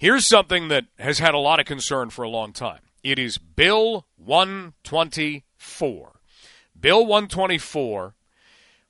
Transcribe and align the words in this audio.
Here's 0.00 0.26
something 0.26 0.68
that 0.68 0.86
has 0.98 1.18
had 1.18 1.34
a 1.34 1.38
lot 1.38 1.60
of 1.60 1.66
concern 1.66 2.08
for 2.08 2.22
a 2.22 2.28
long 2.30 2.54
time. 2.54 2.80
It 3.04 3.18
is 3.18 3.36
Bill 3.36 4.06
124. 4.16 6.12
Bill 6.80 7.00
124 7.00 8.14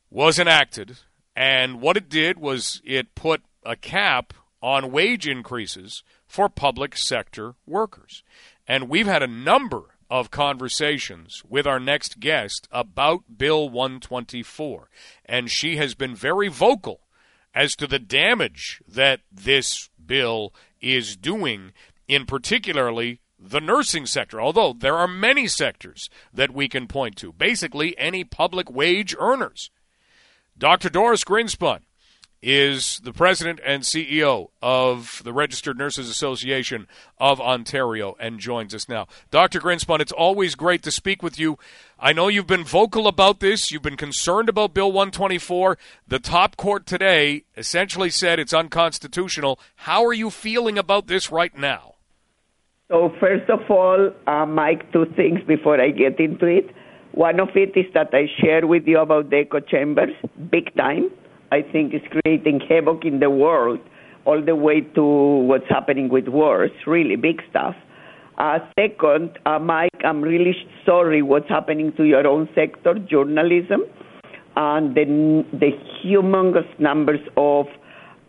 was 0.09 0.39
enacted, 0.39 0.99
and 1.35 1.81
what 1.81 1.97
it 1.97 2.09
did 2.09 2.39
was 2.39 2.81
it 2.85 3.17
put 3.17 3.43
a 3.65 3.75
cap 3.75 4.35
on 4.63 4.93
wage 4.93 5.27
increases 5.27 6.05
for 6.29 6.49
public 6.49 6.97
sector 6.97 7.57
workers. 7.67 8.23
And 8.69 8.89
we've 8.89 9.09
had 9.09 9.25
a 9.25 9.27
number 9.27 9.97
of 10.09 10.31
conversations 10.31 11.43
with 11.49 11.67
our 11.67 11.81
next 11.81 12.21
guest 12.21 12.69
about 12.71 13.37
Bill 13.37 13.69
124. 13.69 14.89
And 15.25 15.51
she 15.51 15.77
has 15.77 15.97
been 15.97 16.15
very 16.15 16.47
vocal 16.47 17.01
as 17.53 17.75
to 17.75 17.89
the 17.89 17.99
damage 17.99 18.81
that 18.87 19.23
this 19.33 19.91
bill 20.11 20.53
is 20.81 21.17
doing 21.17 21.73
in 22.09 22.27
particularly 22.27 23.21
the 23.39 23.61
nursing 23.61 24.07
sector, 24.07 24.41
although 24.41 24.73
there 24.73 24.97
are 24.97 25.07
many 25.07 25.47
sectors 25.47 26.11
that 26.35 26.53
we 26.53 26.69
can 26.69 26.89
point 26.89 27.15
to, 27.15 27.33
basically 27.33 27.97
any 27.97 28.25
public 28.25 28.69
wage 28.69 29.15
earners. 29.21 29.71
Dr. 30.59 30.91
Doris 30.91 31.23
Grinspun 31.23 31.83
is 32.43 33.01
the 33.05 33.13
president 33.13 33.61
and 33.65 33.83
CEO 33.83 34.49
of 34.63 35.21
the 35.25 35.33
Registered 35.33 35.77
Nurses 35.77 36.09
Association 36.09 36.87
of 37.19 37.41
Ontario 37.41 38.17
and 38.19 38.41
joins 38.41 38.75
us 38.75 38.89
now. 38.89 39.07
Dr. 39.31 39.61
Grinspun, 39.61 40.01
it's 40.01 40.13
always 40.13 40.55
great 40.55 40.83
to 40.85 40.91
speak 40.91 41.23
with 41.23 41.39
you. 41.39 41.59
I 41.99 42.13
know 42.13 42.29
you've 42.29 42.47
been 42.47 42.65
vocal 42.65 43.07
about 43.07 43.41
this. 43.41 43.71
You've 43.71 43.83
been 43.83 43.97
concerned 43.97 44.49
about 44.49 44.73
Bill 44.73 44.91
124. 44.91 45.77
The 46.09 46.19
top 46.19 46.57
court 46.57 46.87
today 46.87 47.45
essentially 47.57 48.09
said 48.09 48.39
it's 48.39 48.55
unconstitutional. 48.55 49.61
How 49.77 50.05
are 50.07 50.15
you 50.15 50.31
feeling 50.31 50.79
about 50.79 51.09
this 51.09 51.31
right 51.31 51.57
now? 51.57 51.95
So, 52.89 53.13
first 53.21 53.49
of 53.51 53.71
all, 53.71 54.11
uh, 54.27 54.47
Mike, 54.47 54.91
two 54.93 55.07
things 55.15 55.41
before 55.47 55.81
I 55.81 55.91
get 55.91 56.19
into 56.19 56.47
it. 56.47 56.75
One 57.13 57.39
of 57.39 57.51
it 57.55 57.77
is 57.77 57.87
that 57.95 58.09
I 58.13 58.27
share 58.41 58.67
with 58.67 58.87
you 58.87 58.99
about 58.99 59.31
the 59.31 59.39
echo 59.39 59.61
chambers, 59.61 60.15
big 60.51 60.75
time 60.77 61.11
I 61.53 61.63
think 61.63 61.95
is 61.95 62.03
creating 62.11 62.61
havoc 62.69 63.05
in 63.05 63.21
the 63.21 63.31
world, 63.31 63.81
all 64.25 64.43
the 64.45 64.55
way 64.55 64.81
to 64.81 65.03
what's 65.03 65.69
happening 65.69 66.09
with 66.09 66.29
wars, 66.29 66.71
really 66.87 67.17
big 67.17 67.43
stuff. 67.51 67.75
Uh, 68.39 68.59
second, 68.79 69.39
uh, 69.45 69.59
Mike, 69.59 69.91
I'm 70.05 70.23
really 70.23 70.55
sorry 70.87 71.23
what's 71.23 71.49
happening 71.49 71.93
to 71.97 72.05
your 72.05 72.27
own 72.27 72.49
sector, 72.55 72.95
journalism, 72.95 73.83
and 74.57 74.95
the, 74.95 75.45
the 75.53 75.71
humongous 76.03 76.69
numbers 76.79 77.21
of 77.37 77.67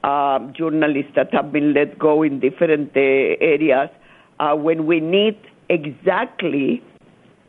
uh, 0.03 0.39
journalists 0.57 1.11
that 1.15 1.33
have 1.33 1.51
been 1.51 1.73
let 1.73 1.97
go 1.99 2.23
in 2.23 2.39
different 2.39 2.91
uh, 2.95 2.99
areas 2.99 3.89
uh, 4.39 4.55
when 4.55 4.85
we 4.85 4.99
need 4.99 5.37
exactly 5.69 6.81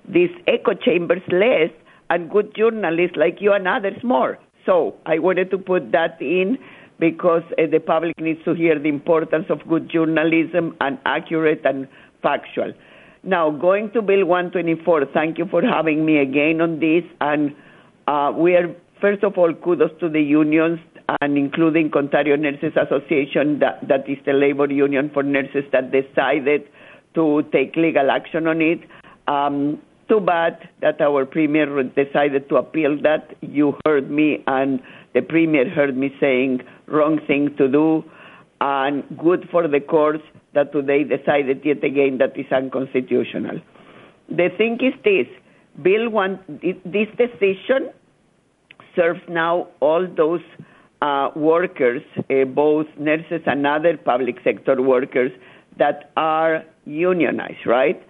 these 0.08 0.30
echo 0.46 0.74
chambers 0.74 1.22
less 1.28 1.70
and 2.10 2.30
good 2.30 2.54
journalists 2.54 3.16
like 3.16 3.38
you 3.40 3.52
and 3.52 3.66
others 3.66 3.96
more. 4.04 4.38
So 4.66 4.94
I 5.06 5.18
wanted 5.18 5.50
to 5.50 5.58
put 5.58 5.92
that 5.92 6.20
in 6.20 6.58
because 6.98 7.42
uh, 7.58 7.66
the 7.70 7.80
public 7.80 8.18
needs 8.20 8.42
to 8.44 8.54
hear 8.54 8.78
the 8.78 8.88
importance 8.88 9.46
of 9.48 9.66
good 9.68 9.90
journalism 9.90 10.76
and 10.80 10.98
accurate 11.04 11.62
and 11.64 11.88
factual. 12.22 12.72
Now, 13.24 13.50
going 13.50 13.90
to 13.92 14.02
Bill 14.02 14.24
124, 14.24 15.06
thank 15.14 15.38
you 15.38 15.46
for 15.46 15.62
having 15.62 16.04
me 16.04 16.18
again 16.18 16.60
on 16.60 16.80
this. 16.80 17.04
And 17.20 17.54
uh, 18.06 18.32
we 18.36 18.54
are, 18.54 18.74
first 19.00 19.22
of 19.24 19.38
all, 19.38 19.52
kudos 19.52 19.90
to 20.00 20.08
the 20.08 20.20
unions 20.20 20.80
and 21.20 21.36
including 21.36 21.92
Ontario 21.92 22.36
Nurses 22.36 22.72
Association, 22.76 23.58
that, 23.60 23.86
that 23.88 24.08
is 24.08 24.18
the 24.24 24.32
labor 24.32 24.70
union 24.70 25.10
for 25.12 25.22
nurses 25.22 25.64
that 25.72 25.92
decided 25.92 26.62
to 27.14 27.42
take 27.52 27.76
legal 27.76 28.10
action 28.10 28.46
on 28.46 28.60
it. 28.60 28.80
Um, 29.28 29.80
too 30.12 30.20
bad 30.20 30.68
that 30.82 31.00
our 31.00 31.24
premier 31.24 31.66
decided 31.84 32.48
to 32.50 32.56
appeal 32.56 33.00
that. 33.02 33.34
You 33.40 33.74
heard 33.86 34.10
me, 34.10 34.44
and 34.46 34.80
the 35.14 35.22
premier 35.22 35.68
heard 35.70 35.96
me 35.96 36.14
saying 36.20 36.60
wrong 36.86 37.18
thing 37.26 37.54
to 37.56 37.68
do, 37.68 38.04
and 38.60 39.04
good 39.16 39.48
for 39.50 39.66
the 39.66 39.80
courts 39.80 40.22
that 40.54 40.70
today 40.72 41.04
decided 41.04 41.62
yet 41.64 41.82
again 41.82 42.18
that 42.18 42.38
is 42.38 42.50
unconstitutional. 42.52 43.58
The 44.28 44.48
thing 44.58 44.78
is 44.82 44.94
this: 45.02 45.28
Bill 45.82 46.10
one, 46.10 46.38
this 46.84 47.08
decision 47.16 47.90
serves 48.94 49.22
now 49.28 49.68
all 49.80 50.06
those 50.14 50.44
uh, 51.00 51.30
workers, 51.34 52.02
uh, 52.18 52.44
both 52.44 52.86
nurses 52.98 53.40
and 53.46 53.66
other 53.66 53.96
public 53.96 54.36
sector 54.44 54.82
workers 54.82 55.32
that 55.78 56.10
are 56.18 56.62
unionized, 56.84 57.66
right? 57.66 58.02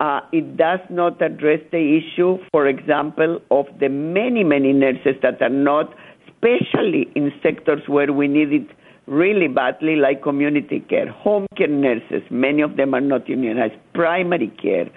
Uh, 0.00 0.20
it 0.32 0.56
does 0.56 0.80
not 0.90 1.20
address 1.20 1.60
the 1.72 1.98
issue, 1.98 2.38
for 2.52 2.66
example, 2.66 3.40
of 3.50 3.66
the 3.80 3.88
many, 3.88 4.44
many 4.44 4.72
nurses 4.72 5.14
that 5.22 5.42
are 5.42 5.48
not, 5.48 5.92
especially 6.28 7.08
in 7.14 7.32
sectors 7.42 7.82
where 7.88 8.12
we 8.12 8.28
need 8.28 8.52
it 8.52 8.68
really 9.06 9.48
badly, 9.48 9.96
like 9.96 10.22
community 10.22 10.80
care, 10.80 11.10
home 11.10 11.46
care 11.56 11.66
nurses, 11.66 12.22
many 12.30 12.62
of 12.62 12.76
them 12.76 12.94
are 12.94 13.00
not 13.00 13.28
unionized, 13.28 13.74
primary 13.94 14.52
care, 14.62 14.88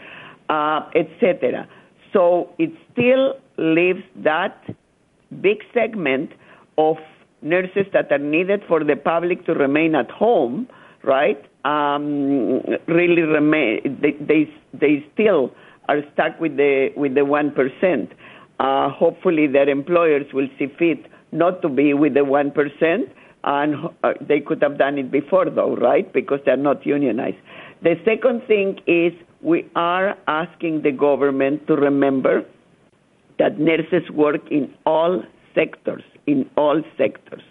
uh, 0.50 0.82
etc. 0.96 1.68
So 2.14 2.50
it 2.60 2.72
still 2.92 3.34
leaves 3.58 4.04
that 4.18 4.64
big 5.42 5.60
segment 5.74 6.32
of 6.78 6.98
nurses 7.42 7.86
that 7.94 8.12
are 8.12 8.20
needed 8.20 8.62
for 8.68 8.84
the 8.84 8.96
public 8.96 9.46
to 9.46 9.54
remain 9.54 9.96
at 9.96 10.12
home, 10.12 10.68
right? 11.04 11.44
um, 11.66 12.62
really 12.88 13.22
remain. 13.22 14.00
They, 14.02 14.12
they 14.20 14.50
they 14.74 15.06
still 15.14 15.52
are 15.90 16.02
stuck 16.14 16.40
with 16.40 16.58
the 16.58 16.90
with 16.96 17.16
the 17.16 17.26
one 17.26 17.52
percent. 17.52 18.12
Uh, 18.60 18.90
hopefully, 18.90 19.48
their 19.48 19.70
employers 19.70 20.26
will 20.34 20.48
see 20.58 20.68
fit 20.78 21.06
not 21.32 21.62
to 21.62 21.70
be 21.70 21.94
with 21.94 22.14
the 22.14 22.26
one 22.26 22.52
percent, 22.52 23.10
and 23.44 23.76
uh, 24.04 24.14
they 24.22 24.40
could 24.40 24.62
have 24.62 24.78
done 24.78 24.98
it 24.98 25.12
before, 25.12 25.50
though, 25.50 25.76
right? 25.76 26.12
Because 26.14 26.40
they're 26.46 26.58
not 26.58 26.86
unionized. 26.86 27.38
The 27.84 27.96
second 28.06 28.44
thing 28.48 28.80
is 28.88 29.14
we 29.42 29.68
are 29.76 30.16
asking 30.28 30.84
the 30.84 30.92
government 30.92 31.66
to 31.68 31.76
remember 31.76 32.46
that 33.40 33.60
nurses 33.60 34.08
work 34.12 34.42
in 34.52 34.72
all 34.86 35.24
sectors, 35.56 36.04
in 36.28 36.48
all 36.58 36.84
sectors. 36.96 37.42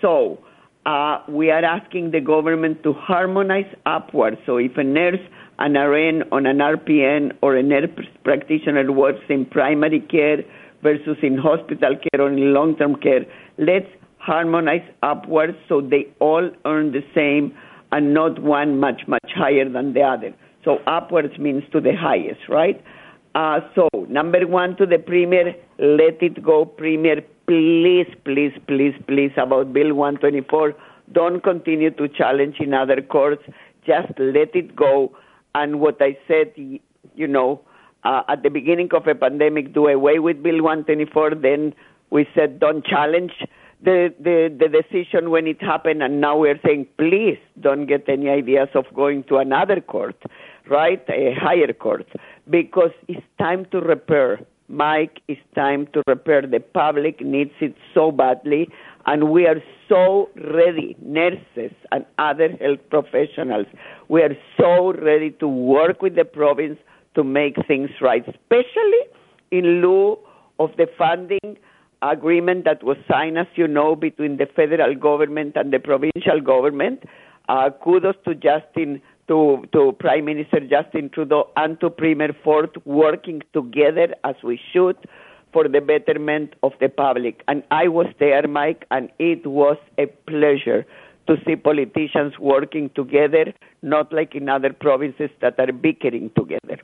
So 0.00 0.40
uh, 0.86 1.18
we 1.28 1.50
are 1.50 1.64
asking 1.64 2.10
the 2.10 2.20
government 2.20 2.82
to 2.82 2.92
harmonize 2.92 3.72
upwards. 3.86 4.38
So 4.46 4.56
if 4.56 4.76
a 4.76 4.84
nurse, 4.84 5.20
an 5.58 5.74
RN, 5.74 6.24
on 6.32 6.46
an 6.46 6.58
RPN, 6.58 7.32
or 7.42 7.56
a 7.56 7.62
nurse 7.62 7.90
practitioner 8.24 8.90
works 8.90 9.20
in 9.28 9.44
primary 9.44 10.00
care 10.00 10.38
versus 10.82 11.18
in 11.22 11.36
hospital 11.36 11.96
care 11.96 12.22
or 12.22 12.32
in 12.32 12.54
long-term 12.54 12.96
care, 12.96 13.26
let's 13.58 13.88
harmonize 14.18 14.86
upwards 15.02 15.56
so 15.68 15.80
they 15.80 16.06
all 16.18 16.50
earn 16.64 16.92
the 16.92 17.02
same 17.14 17.54
and 17.92 18.14
not 18.14 18.40
one 18.40 18.78
much, 18.78 19.02
much 19.06 19.30
higher 19.34 19.68
than 19.68 19.92
the 19.92 20.02
other. 20.02 20.34
So 20.64 20.78
upwards 20.86 21.38
means 21.38 21.64
to 21.72 21.80
the 21.80 21.94
highest, 21.96 22.48
right? 22.48 22.82
Uh, 23.34 23.60
so 23.74 23.88
number 24.08 24.46
one 24.46 24.76
to 24.76 24.86
the 24.86 24.98
premier, 24.98 25.54
let 25.78 26.22
it 26.22 26.42
go, 26.42 26.64
premier 26.64 27.22
please, 27.50 28.06
please, 28.24 28.52
please, 28.68 28.94
please, 29.08 29.32
about 29.36 29.72
Bill 29.72 29.92
124, 29.92 30.72
don't 31.12 31.42
continue 31.42 31.90
to 31.90 32.06
challenge 32.06 32.56
in 32.60 32.72
other 32.72 33.02
courts. 33.02 33.42
Just 33.84 34.12
let 34.18 34.54
it 34.54 34.76
go. 34.76 35.16
And 35.56 35.80
what 35.80 35.96
I 36.00 36.16
said, 36.28 36.52
you 36.56 37.26
know, 37.26 37.62
uh, 38.04 38.22
at 38.28 38.44
the 38.44 38.50
beginning 38.50 38.90
of 38.94 39.08
a 39.08 39.16
pandemic, 39.16 39.74
do 39.74 39.88
away 39.88 40.20
with 40.20 40.42
Bill 40.44 40.62
124. 40.62 41.34
Then 41.34 41.74
we 42.10 42.26
said, 42.36 42.60
don't 42.60 42.84
challenge 42.86 43.32
the, 43.82 44.14
the, 44.20 44.54
the 44.56 44.68
decision 44.68 45.30
when 45.30 45.48
it 45.48 45.60
happened. 45.60 46.04
And 46.04 46.20
now 46.20 46.38
we're 46.38 46.60
saying, 46.64 46.86
please 46.98 47.38
don't 47.60 47.86
get 47.86 48.08
any 48.08 48.28
ideas 48.28 48.68
of 48.74 48.84
going 48.94 49.24
to 49.24 49.38
another 49.38 49.80
court, 49.80 50.22
right? 50.68 51.02
A 51.08 51.34
higher 51.34 51.72
court, 51.72 52.06
because 52.50 52.90
it's 53.08 53.24
time 53.38 53.66
to 53.72 53.80
repair 53.80 54.40
Mike, 54.70 55.20
it's 55.26 55.40
time 55.56 55.88
to 55.92 56.02
repair. 56.06 56.42
The 56.42 56.60
public 56.60 57.20
needs 57.20 57.50
it 57.60 57.74
so 57.92 58.12
badly, 58.12 58.68
and 59.04 59.30
we 59.30 59.46
are 59.46 59.60
so 59.88 60.30
ready, 60.36 60.96
nurses 61.02 61.74
and 61.90 62.06
other 62.18 62.50
health 62.60 62.78
professionals, 62.88 63.66
we 64.08 64.22
are 64.22 64.36
so 64.56 64.92
ready 64.92 65.32
to 65.40 65.48
work 65.48 66.00
with 66.00 66.14
the 66.14 66.24
province 66.24 66.78
to 67.16 67.24
make 67.24 67.56
things 67.66 67.90
right, 68.00 68.22
especially 68.28 69.02
in 69.50 69.82
lieu 69.82 70.16
of 70.60 70.70
the 70.76 70.86
funding 70.96 71.56
agreement 72.02 72.64
that 72.64 72.84
was 72.84 72.96
signed, 73.10 73.38
as 73.38 73.48
you 73.56 73.66
know, 73.66 73.96
between 73.96 74.36
the 74.36 74.46
federal 74.54 74.94
government 74.94 75.56
and 75.56 75.72
the 75.72 75.80
provincial 75.80 76.40
government. 76.40 77.02
Uh, 77.48 77.70
kudos 77.82 78.14
to 78.24 78.34
Justin 78.34 79.02
to, 79.30 79.64
to 79.72 79.92
Prime 80.00 80.24
Minister 80.24 80.58
Justin 80.58 81.08
Trudeau 81.08 81.50
and 81.56 81.78
to 81.80 81.88
Premier 81.88 82.34
Ford 82.42 82.76
working 82.84 83.42
together 83.52 84.08
as 84.24 84.34
we 84.42 84.60
should 84.72 84.96
for 85.52 85.68
the 85.68 85.80
betterment 85.80 86.54
of 86.64 86.72
the 86.80 86.88
public. 86.88 87.42
And 87.46 87.62
I 87.70 87.86
was 87.86 88.08
there, 88.18 88.46
Mike, 88.48 88.86
and 88.90 89.08
it 89.20 89.46
was 89.46 89.76
a 89.98 90.06
pleasure 90.28 90.84
to 91.28 91.36
see 91.46 91.54
politicians 91.54 92.40
working 92.40 92.90
together, 92.96 93.52
not 93.82 94.12
like 94.12 94.34
in 94.34 94.48
other 94.48 94.72
provinces 94.72 95.30
that 95.40 95.60
are 95.60 95.72
bickering 95.72 96.32
together. 96.36 96.82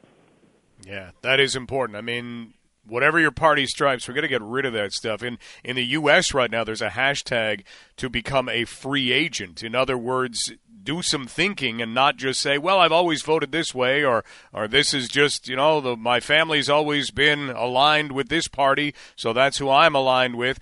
Yeah, 0.87 1.11
that 1.23 1.41
is 1.41 1.57
important. 1.57 1.97
I 1.97 2.01
mean, 2.01 2.55
whatever 2.87 3.19
your 3.19 3.33
party 3.33 3.67
stripes, 3.67 4.07
we're 4.07 4.15
going 4.15 4.23
to 4.23 4.29
get 4.29 4.43
rid 4.43 4.65
of 4.65 4.73
that 4.75 4.93
stuff. 4.93 5.25
In 5.25 5.39
in 5.65 5.75
the 5.75 5.85
U.S. 5.85 6.33
right 6.33 6.51
now, 6.51 6.63
there's 6.63 6.83
a 6.83 6.91
hashtag 6.91 7.65
to 7.97 8.09
become 8.09 8.49
a 8.49 8.65
free 8.65 9.13
agent. 9.13 9.65
In 9.65 9.75
other 9.75 9.99
words, 9.99 10.53
do 10.87 11.03
some 11.03 11.27
thinking 11.27 11.83
and 11.83 11.93
not 11.93 12.17
just 12.17 12.41
say, 12.41 12.57
"Well, 12.57 12.79
I've 12.79 12.93
always 12.93 13.21
voted 13.21 13.53
this 13.53 13.75
way," 13.75 14.05
or 14.05 14.25
"or 14.53 14.69
this 14.69 14.95
is 14.95 15.09
just 15.09 15.49
you 15.49 15.57
know 15.57 15.83
the, 15.83 15.97
my 15.97 16.21
family's 16.21 16.71
always 16.71 17.11
been 17.11 17.51
aligned 17.51 18.13
with 18.13 18.29
this 18.29 18.49
party, 18.49 18.95
so 19.17 19.35
that's 19.35 19.59
who 19.59 19.69
I'm 19.69 19.95
aligned 19.95 20.37
with." 20.37 20.59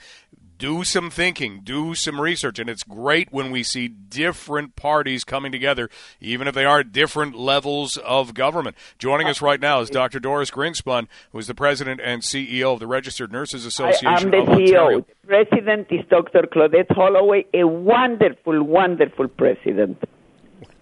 do 0.58 0.84
some 0.84 1.10
thinking, 1.10 1.60
do 1.62 1.94
some 1.94 2.20
research, 2.20 2.58
and 2.58 2.70
it's 2.70 2.82
great 2.82 3.32
when 3.32 3.50
we 3.50 3.62
see 3.62 3.88
different 3.88 4.76
parties 4.76 5.24
coming 5.24 5.52
together, 5.52 5.90
even 6.20 6.48
if 6.48 6.54
they 6.54 6.64
are 6.64 6.82
different 6.82 7.36
levels 7.36 7.96
of 7.98 8.34
government. 8.34 8.76
Joining 8.98 9.26
us 9.26 9.42
right 9.42 9.60
now 9.60 9.80
is 9.80 9.90
Dr. 9.90 10.20
Doris 10.20 10.50
Grinspun, 10.50 11.08
who 11.32 11.38
is 11.38 11.46
the 11.46 11.54
president 11.54 12.00
and 12.02 12.22
CEO 12.22 12.72
of 12.72 12.80
the 12.80 12.86
Registered 12.86 13.32
Nurses 13.32 13.66
Association. 13.66 14.06
I 14.08 14.20
am 14.20 14.30
the 14.30 14.52
CEO. 14.54 15.04
The 15.22 15.26
president 15.26 15.88
is 15.90 16.04
Dr. 16.08 16.42
Claudette 16.42 16.90
Holloway, 16.90 17.46
a 17.52 17.64
wonderful, 17.64 18.62
wonderful 18.62 19.28
president. 19.28 20.02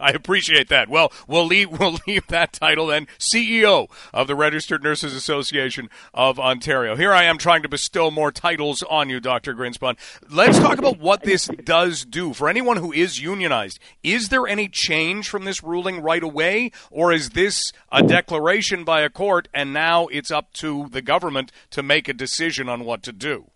I 0.02 0.10
appreciate 0.10 0.68
that. 0.68 0.88
Well, 0.88 1.12
we'll 1.28 1.46
leave 1.46 1.70
we'll 1.78 1.98
leave 2.06 2.26
that 2.26 2.52
title 2.52 2.88
then. 2.88 3.06
CEO 3.18 3.88
of 4.12 4.26
the 4.26 4.34
Registered 4.34 4.82
Nurses 4.82 5.14
Association 5.14 5.88
of 6.12 6.40
Ontario. 6.40 6.96
Here 6.96 7.12
I 7.12 7.24
am 7.24 7.38
trying 7.38 7.62
to 7.62 7.68
bestow 7.68 8.10
more 8.10 8.32
titles 8.32 8.82
on 8.90 9.08
you, 9.08 9.20
Dr. 9.20 9.54
Grinspun. 9.54 9.96
Let's 10.28 10.58
talk 10.58 10.78
about 10.78 10.98
what 10.98 11.22
this 11.22 11.46
does 11.64 12.04
do 12.04 12.32
for 12.32 12.48
anyone 12.48 12.78
who 12.78 12.92
is 12.92 13.20
unionized. 13.20 13.78
Is 14.02 14.28
there 14.28 14.46
any 14.46 14.68
change 14.68 15.28
from 15.28 15.44
this 15.44 15.62
ruling 15.62 16.02
right 16.02 16.22
away, 16.22 16.72
or 16.90 17.12
is 17.12 17.30
this 17.30 17.72
a 17.90 18.02
declaration 18.02 18.84
by 18.84 19.02
a 19.02 19.10
court 19.10 19.48
and 19.54 19.72
now 19.72 20.08
it's 20.08 20.30
up 20.30 20.52
to 20.54 20.88
the 20.90 21.02
government 21.02 21.52
to 21.70 21.82
make 21.82 22.08
a 22.08 22.12
decision 22.12 22.68
on 22.68 22.84
what 22.84 23.02
to 23.04 23.12
do? 23.12 23.51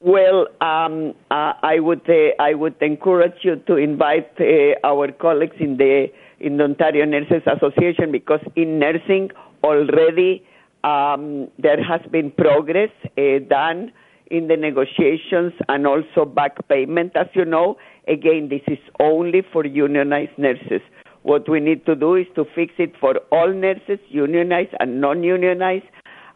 Well, 0.00 0.46
um, 0.60 1.14
uh, 1.30 1.54
I 1.62 1.80
would 1.80 2.08
uh, 2.08 2.34
I 2.38 2.52
would 2.52 2.76
encourage 2.82 3.38
you 3.42 3.56
to 3.66 3.76
invite 3.76 4.30
uh, 4.38 4.74
our 4.84 5.10
colleagues 5.10 5.56
in 5.58 5.78
the 5.78 6.08
in 6.38 6.58
the 6.58 6.64
Ontario 6.64 7.06
Nurses 7.06 7.42
Association 7.46 8.12
because 8.12 8.40
in 8.56 8.78
nursing 8.78 9.30
already 9.64 10.44
um, 10.84 11.48
there 11.58 11.82
has 11.82 12.02
been 12.12 12.30
progress 12.30 12.90
uh, 13.16 13.38
done 13.48 13.90
in 14.30 14.48
the 14.48 14.56
negotiations 14.56 15.54
and 15.68 15.86
also 15.86 16.26
back 16.26 16.56
payment. 16.68 17.12
As 17.16 17.28
you 17.32 17.46
know, 17.46 17.78
again, 18.06 18.50
this 18.50 18.62
is 18.68 18.78
only 19.00 19.42
for 19.50 19.64
unionized 19.64 20.36
nurses. 20.36 20.82
What 21.22 21.48
we 21.48 21.58
need 21.58 21.86
to 21.86 21.94
do 21.94 22.16
is 22.16 22.26
to 22.34 22.44
fix 22.54 22.74
it 22.78 22.92
for 23.00 23.16
all 23.32 23.52
nurses, 23.52 23.98
unionized 24.10 24.74
and 24.78 25.00
non-unionized, 25.00 25.86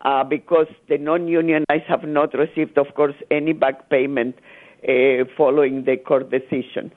uh, 0.02 0.25
because 0.25 0.67
the 0.88 0.99
non-unionized 0.99 1.85
have 1.88 2.05
not 2.05 2.35
received, 2.35 2.79
of 2.79 2.94
course, 2.94 3.14
any 3.31 3.52
back 3.52 3.88
payment 3.91 4.37
uh, 4.88 5.25
following 5.37 5.85
the 5.85 5.97
court 5.97 6.31
decision. 6.31 6.93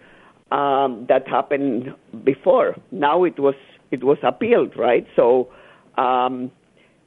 Um, 0.52 1.08
that 1.10 1.28
happened 1.28 1.96
before. 2.24 2.76
Now 2.92 3.24
it 3.24 3.40
was 3.40 3.56
it 3.90 4.04
was 4.04 4.20
appealed, 4.22 4.78
right? 4.78 5.08
So 5.16 5.50
um, 5.98 6.52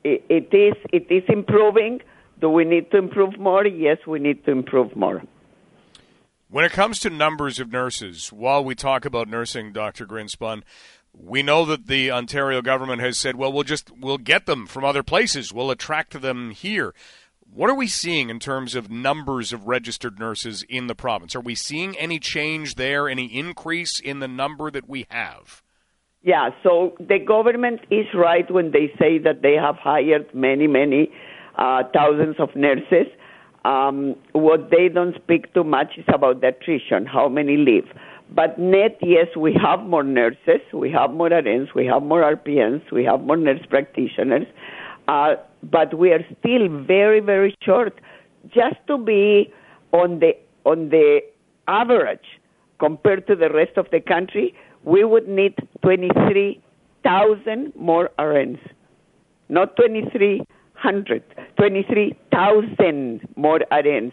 it, 0.02 0.24
it 0.28 0.56
is 0.56 0.74
it 0.92 1.06
is 1.10 1.22
improving. 1.28 2.00
Do 2.40 2.50
we 2.50 2.64
need 2.64 2.90
to 2.90 2.98
improve 2.98 3.38
more? 3.38 3.64
Yes, 3.64 3.98
we 4.06 4.18
need 4.18 4.44
to 4.46 4.50
improve 4.50 4.96
more. 4.96 5.22
When 6.48 6.64
it 6.64 6.72
comes 6.72 7.00
to 7.00 7.10
numbers 7.10 7.58
of 7.58 7.72
nurses, 7.72 8.32
while 8.32 8.64
we 8.64 8.74
talk 8.74 9.04
about 9.04 9.28
nursing, 9.28 9.72
Dr. 9.72 10.06
Grinspun, 10.06 10.62
we 11.18 11.42
know 11.42 11.64
that 11.64 11.86
the 11.86 12.10
Ontario 12.10 12.62
government 12.62 13.00
has 13.00 13.18
said, 13.18 13.36
well, 13.36 13.52
we'll 13.52 13.64
just 13.64 13.90
we'll 13.98 14.18
get 14.18 14.46
them 14.46 14.66
from 14.66 14.84
other 14.84 15.02
places. 15.02 15.52
We'll 15.52 15.70
attract 15.70 16.20
them 16.20 16.50
here. 16.50 16.94
What 17.52 17.70
are 17.70 17.74
we 17.74 17.86
seeing 17.86 18.28
in 18.28 18.38
terms 18.38 18.74
of 18.74 18.90
numbers 18.90 19.52
of 19.52 19.66
registered 19.66 20.18
nurses 20.18 20.64
in 20.68 20.88
the 20.88 20.94
province? 20.94 21.34
Are 21.34 21.40
we 21.40 21.54
seeing 21.54 21.96
any 21.96 22.18
change 22.18 22.74
there, 22.74 23.08
any 23.08 23.26
increase 23.26 23.98
in 23.98 24.18
the 24.18 24.28
number 24.28 24.70
that 24.70 24.88
we 24.88 25.06
have? 25.10 25.62
Yeah, 26.22 26.50
so 26.62 26.96
the 26.98 27.18
government 27.20 27.80
is 27.90 28.06
right 28.12 28.50
when 28.50 28.72
they 28.72 28.92
say 28.98 29.18
that 29.18 29.42
they 29.42 29.54
have 29.54 29.76
hired 29.76 30.34
many, 30.34 30.66
many 30.66 31.08
uh, 31.56 31.84
thousands 31.94 32.36
of 32.40 32.48
nurses. 32.56 33.06
Um, 33.64 34.16
what 34.32 34.70
they 34.70 34.88
don't 34.92 35.14
speak 35.14 35.54
too 35.54 35.64
much 35.64 35.92
is 35.96 36.04
about 36.12 36.40
the 36.40 36.48
attrition, 36.48 37.06
how 37.06 37.28
many 37.28 37.56
leave. 37.56 37.86
But 38.30 38.58
net, 38.58 38.98
yes, 39.02 39.28
we 39.36 39.54
have 39.62 39.80
more 39.84 40.02
nurses, 40.02 40.60
we 40.72 40.90
have 40.90 41.12
more 41.12 41.30
RNs, 41.30 41.72
we 41.74 41.86
have 41.86 42.02
more 42.02 42.22
RPNs, 42.22 42.90
we 42.90 43.04
have 43.04 43.20
more 43.20 43.36
nurse 43.36 43.64
practitioners, 43.70 44.46
uh, 45.06 45.36
but 45.62 45.94
we 45.96 46.10
are 46.10 46.24
still 46.40 46.68
very, 46.68 47.20
very 47.20 47.54
short. 47.62 48.00
Just 48.52 48.76
to 48.88 48.98
be 48.98 49.52
on 49.92 50.18
the 50.18 50.32
on 50.64 50.88
the 50.88 51.20
average 51.68 52.40
compared 52.80 53.26
to 53.28 53.36
the 53.36 53.48
rest 53.50 53.76
of 53.76 53.86
the 53.92 54.00
country, 54.00 54.54
we 54.84 55.04
would 55.04 55.28
need 55.28 55.54
23,000 55.82 57.72
more 57.76 58.10
RNs, 58.18 58.58
not 59.48 59.76
2,300, 59.76 61.22
23,000 61.56 63.28
more 63.36 63.60
RNs. 63.70 64.12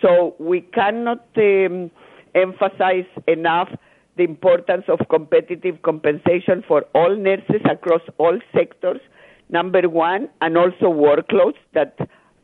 So 0.00 0.34
we 0.38 0.62
cannot. 0.62 1.26
Um, 1.36 1.90
emphasize 2.34 3.06
enough 3.26 3.68
the 4.16 4.24
importance 4.24 4.84
of 4.88 4.98
competitive 5.08 5.80
compensation 5.82 6.62
for 6.66 6.82
all 6.94 7.16
nurses 7.16 7.62
across 7.70 8.02
all 8.18 8.38
sectors, 8.54 9.00
number 9.48 9.88
one, 9.88 10.28
and 10.40 10.58
also 10.58 10.86
workloads 10.86 11.56
that 11.74 11.96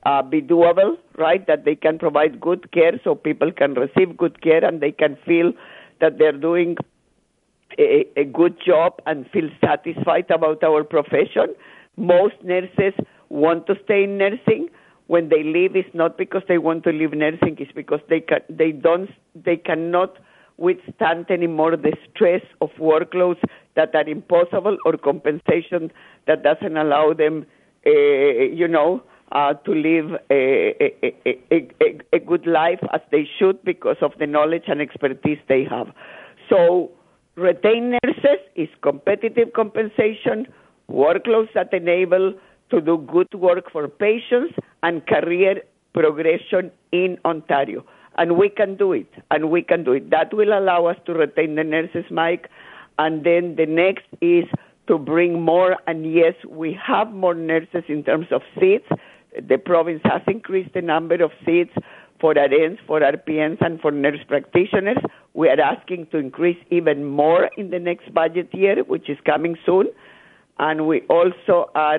uh, 0.06 0.22
be 0.22 0.40
doable, 0.40 0.96
right? 1.18 1.46
That 1.46 1.64
they 1.64 1.74
can 1.74 1.98
provide 1.98 2.40
good 2.40 2.70
care 2.72 2.98
so 3.02 3.14
people 3.14 3.52
can 3.52 3.74
receive 3.74 4.16
good 4.16 4.40
care 4.42 4.64
and 4.64 4.80
they 4.80 4.92
can 4.92 5.18
feel 5.26 5.52
that 6.00 6.18
they're 6.18 6.32
doing 6.32 6.76
a, 7.78 8.06
a 8.16 8.24
good 8.24 8.56
job 8.64 9.00
and 9.06 9.28
feel 9.30 9.48
satisfied 9.60 10.30
about 10.30 10.62
our 10.62 10.84
profession. 10.84 11.54
Most 11.96 12.36
nurses 12.42 12.94
want 13.28 13.66
to 13.66 13.74
stay 13.84 14.04
in 14.04 14.18
nursing 14.18 14.68
when 15.06 15.28
they 15.28 15.42
leave 15.42 15.76
it's 15.76 15.94
not 15.94 16.16
because 16.18 16.42
they 16.48 16.58
want 16.58 16.84
to 16.84 16.90
leave 16.90 17.12
nursing 17.12 17.56
it's 17.58 17.72
because 17.72 18.00
they 18.08 18.20
can 18.20 18.40
they 18.48 18.72
don't 18.72 19.10
they 19.34 19.56
cannot 19.56 20.16
withstand 20.58 21.26
anymore 21.30 21.76
the 21.76 21.94
stress 22.10 22.42
of 22.60 22.70
workloads 22.80 23.40
that 23.74 23.94
are 23.94 24.08
impossible 24.08 24.76
or 24.84 24.96
compensation 24.96 25.92
that 26.26 26.42
doesn't 26.42 26.76
allow 26.76 27.12
them 27.12 27.46
uh, 27.86 27.90
you 27.90 28.66
know 28.66 29.02
uh, 29.32 29.54
to 29.54 29.72
live 29.72 30.18
a, 30.30 30.74
a, 30.80 31.14
a, 31.50 31.98
a, 32.12 32.18
good 32.20 32.46
life 32.46 32.78
as 32.92 33.00
they 33.10 33.28
should 33.38 33.62
because 33.64 33.96
of 34.00 34.12
the 34.18 34.26
knowledge 34.26 34.64
and 34.68 34.80
expertise 34.80 35.38
they 35.48 35.64
have. 35.64 35.88
So, 36.48 36.92
retain 37.34 37.98
nurses 38.04 38.38
is 38.54 38.68
competitive 38.82 39.52
compensation, 39.52 40.46
workloads 40.88 41.52
that 41.54 41.72
enable 41.72 42.34
to 42.70 42.80
do 42.80 42.98
good 43.10 43.32
work 43.34 43.70
for 43.70 43.88
patients 43.88 44.54
and 44.82 45.06
career 45.06 45.62
progression 45.92 46.70
in 46.92 47.18
Ontario. 47.24 47.84
And 48.18 48.36
we 48.38 48.48
can 48.48 48.76
do 48.76 48.92
it, 48.92 49.08
and 49.30 49.50
we 49.50 49.62
can 49.62 49.84
do 49.84 49.92
it. 49.92 50.10
That 50.10 50.32
will 50.32 50.58
allow 50.58 50.86
us 50.86 50.96
to 51.06 51.12
retain 51.12 51.54
the 51.54 51.64
nurses, 51.64 52.04
Mike. 52.10 52.48
And 52.98 53.24
then 53.24 53.56
the 53.56 53.66
next 53.66 54.06
is 54.22 54.44
to 54.88 54.98
bring 54.98 55.42
more, 55.42 55.76
and 55.86 56.12
yes, 56.14 56.34
we 56.48 56.78
have 56.86 57.12
more 57.12 57.34
nurses 57.34 57.84
in 57.88 58.04
terms 58.04 58.26
of 58.30 58.42
seats. 58.58 58.86
The 59.48 59.58
province 59.58 60.00
has 60.04 60.22
increased 60.26 60.72
the 60.72 60.80
number 60.80 61.22
of 61.22 61.30
seats 61.44 61.72
for 62.20 62.32
RNs, 62.34 62.78
for 62.86 63.00
RPNs, 63.00 63.58
and 63.60 63.80
for 63.80 63.90
nurse 63.90 64.20
practitioners. 64.26 64.96
We 65.34 65.48
are 65.48 65.60
asking 65.60 66.06
to 66.12 66.18
increase 66.18 66.56
even 66.70 67.04
more 67.04 67.50
in 67.58 67.70
the 67.70 67.78
next 67.78 68.14
budget 68.14 68.48
year, 68.54 68.82
which 68.84 69.10
is 69.10 69.18
coming 69.26 69.56
soon. 69.66 69.88
And 70.58 70.86
we 70.86 71.02
also 71.10 71.70
are 71.74 71.98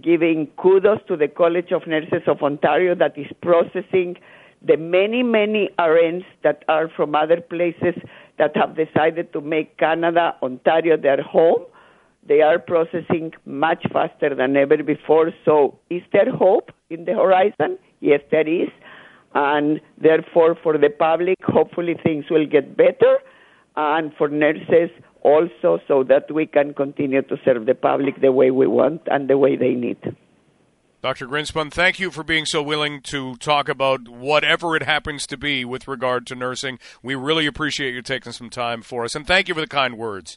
giving 0.00 0.46
kudos 0.56 1.00
to 1.08 1.16
the 1.16 1.28
College 1.28 1.72
of 1.72 1.86
Nurses 1.86 2.22
of 2.26 2.42
Ontario 2.42 2.94
that 2.94 3.18
is 3.18 3.26
processing 3.42 4.16
the 4.62 4.76
many, 4.76 5.22
many 5.22 5.70
RNs 5.78 6.24
that 6.42 6.64
are 6.68 6.88
from 6.88 7.14
other 7.14 7.40
places 7.40 7.94
that 8.38 8.56
have 8.56 8.76
decided 8.76 9.32
to 9.32 9.40
make 9.40 9.76
Canada, 9.78 10.36
Ontario 10.42 10.96
their 10.96 11.22
home. 11.22 11.64
They 12.26 12.42
are 12.42 12.58
processing 12.58 13.32
much 13.46 13.84
faster 13.92 14.34
than 14.34 14.56
ever 14.56 14.82
before. 14.82 15.32
So, 15.44 15.78
is 15.88 16.02
there 16.12 16.30
hope 16.30 16.70
in 16.90 17.06
the 17.06 17.14
horizon? 17.14 17.78
Yes, 18.00 18.20
there 18.30 18.46
is. 18.46 18.68
And 19.34 19.80
therefore, 20.00 20.56
for 20.62 20.76
the 20.76 20.90
public, 20.90 21.38
hopefully 21.42 21.96
things 22.02 22.26
will 22.30 22.46
get 22.46 22.76
better. 22.76 23.18
And 23.76 24.12
for 24.18 24.28
nurses, 24.28 24.90
also 25.22 25.78
so 25.86 26.04
that 26.04 26.32
we 26.32 26.46
can 26.46 26.74
continue 26.74 27.22
to 27.22 27.36
serve 27.44 27.66
the 27.66 27.74
public 27.74 28.20
the 28.20 28.32
way 28.32 28.50
we 28.50 28.66
want 28.66 29.02
and 29.06 29.28
the 29.28 29.38
way 29.38 29.56
they 29.56 29.74
need. 29.74 29.98
Dr. 31.02 31.26
Grinspun, 31.26 31.72
thank 31.72 31.98
you 31.98 32.10
for 32.10 32.22
being 32.22 32.44
so 32.44 32.62
willing 32.62 33.00
to 33.02 33.34
talk 33.36 33.70
about 33.70 34.06
whatever 34.06 34.76
it 34.76 34.82
happens 34.82 35.26
to 35.28 35.38
be 35.38 35.64
with 35.64 35.88
regard 35.88 36.26
to 36.26 36.34
nursing. 36.34 36.78
We 37.02 37.14
really 37.14 37.46
appreciate 37.46 37.94
you 37.94 38.02
taking 38.02 38.32
some 38.32 38.50
time 38.50 38.82
for 38.82 39.04
us, 39.04 39.14
and 39.14 39.26
thank 39.26 39.48
you 39.48 39.54
for 39.54 39.62
the 39.62 39.66
kind 39.66 39.96
words. 39.96 40.36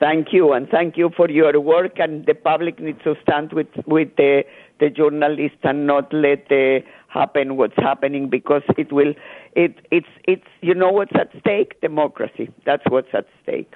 Thank 0.00 0.28
you, 0.32 0.52
and 0.52 0.68
thank 0.68 0.98
you 0.98 1.10
for 1.16 1.30
your 1.30 1.58
work. 1.58 1.92
And 1.98 2.26
the 2.26 2.34
public 2.34 2.80
needs 2.80 3.02
to 3.04 3.14
stand 3.22 3.54
with 3.54 3.68
with 3.86 4.14
the 4.16 4.42
the 4.78 4.90
journalists 4.90 5.60
and 5.62 5.86
not 5.86 6.12
let 6.12 6.52
uh, 6.52 6.80
happen 7.08 7.56
what's 7.56 7.76
happening 7.76 8.28
because 8.28 8.62
it 8.76 8.92
will. 8.92 9.14
It 9.54 9.86
it's 9.90 10.08
it's 10.24 10.46
you 10.60 10.74
know 10.74 10.90
what's 10.90 11.12
at 11.14 11.30
stake? 11.40 11.80
Democracy. 11.80 12.52
That's 12.66 12.82
what's 12.90 13.14
at 13.14 13.26
stake. 13.42 13.72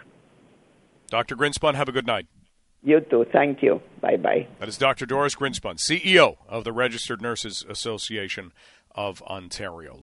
Dr. 1.11 1.37
Grinspun, 1.37 1.75
have 1.75 1.89
a 1.89 1.93
good 1.93 2.07
night. 2.07 2.27
You 2.83 3.01
too. 3.01 3.27
Thank 3.33 3.63
you. 3.63 3.81
Bye 4.01 4.17
bye. 4.17 4.47
That 4.61 4.69
is 4.69 4.79
Dr. 4.79 5.05
Doris 5.05 5.35
Grinspun, 5.35 5.79
CEO 5.79 6.37
of 6.49 6.65
the 6.65 6.73
Registered 6.73 7.21
Nurses 7.21 7.65
Association 7.69 8.53
of 8.95 9.21
Ontario. 9.23 9.97